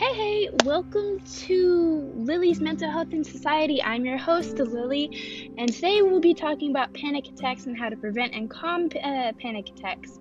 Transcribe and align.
Hey, 0.00 0.14
hey, 0.14 0.48
welcome 0.50 1.20
to 1.20 2.10
Lily's 2.16 2.58
Mental 2.58 2.90
Health 2.90 3.12
and 3.12 3.26
Society. 3.26 3.82
I'm 3.82 4.06
your 4.06 4.16
host, 4.16 4.58
Lily, 4.58 5.52
and 5.58 5.70
today 5.70 6.00
we'll 6.00 6.20
be 6.20 6.32
talking 6.32 6.70
about 6.70 6.94
panic 6.94 7.26
attacks 7.28 7.66
and 7.66 7.78
how 7.78 7.90
to 7.90 7.98
prevent 7.98 8.32
and 8.32 8.48
calm 8.48 8.88
uh, 9.04 9.32
panic 9.38 9.68
attacks. 9.68 10.18